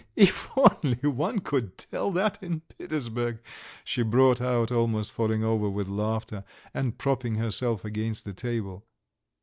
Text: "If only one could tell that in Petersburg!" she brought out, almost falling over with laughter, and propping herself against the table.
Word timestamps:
"If 0.15 0.49
only 0.57 0.95
one 1.07 1.41
could 1.41 1.77
tell 1.77 2.09
that 2.13 2.41
in 2.41 2.61
Petersburg!" 2.61 3.37
she 3.83 4.01
brought 4.01 4.41
out, 4.41 4.71
almost 4.71 5.11
falling 5.11 5.43
over 5.43 5.69
with 5.69 5.89
laughter, 5.89 6.43
and 6.73 6.97
propping 6.97 7.35
herself 7.35 7.85
against 7.85 8.25
the 8.25 8.33
table. 8.33 8.87